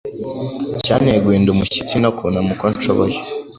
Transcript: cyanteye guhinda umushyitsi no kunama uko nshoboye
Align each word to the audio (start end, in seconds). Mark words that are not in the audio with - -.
cyanteye 0.83 1.19
guhinda 1.25 1.49
umushyitsi 1.51 1.95
no 2.03 2.11
kunama 2.17 2.49
uko 2.53 2.65
nshoboye 2.73 3.17